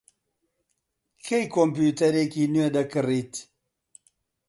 [1.25, 3.33] کەی کۆمپیوتەرێکی نوێ دەکڕیت؟